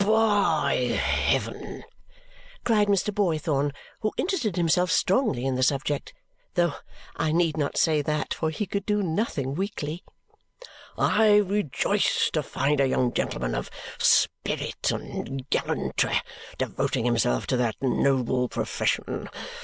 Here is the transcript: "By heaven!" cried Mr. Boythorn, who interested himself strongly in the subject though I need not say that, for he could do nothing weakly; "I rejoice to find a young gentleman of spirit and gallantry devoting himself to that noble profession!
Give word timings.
"By 0.03 0.77
heaven!" 0.99 1.83
cried 2.63 2.87
Mr. 2.87 3.13
Boythorn, 3.13 3.71
who 3.99 4.11
interested 4.17 4.55
himself 4.55 4.89
strongly 4.89 5.45
in 5.45 5.53
the 5.53 5.61
subject 5.61 6.11
though 6.55 6.73
I 7.17 7.31
need 7.31 7.55
not 7.55 7.77
say 7.77 8.01
that, 8.01 8.33
for 8.33 8.49
he 8.49 8.65
could 8.65 8.87
do 8.87 9.03
nothing 9.03 9.53
weakly; 9.53 10.03
"I 10.97 11.35
rejoice 11.35 12.31
to 12.33 12.41
find 12.41 12.79
a 12.81 12.87
young 12.87 13.13
gentleman 13.13 13.53
of 13.53 13.69
spirit 13.99 14.89
and 14.89 15.47
gallantry 15.51 16.19
devoting 16.57 17.05
himself 17.05 17.45
to 17.45 17.57
that 17.57 17.75
noble 17.79 18.49
profession! 18.49 19.29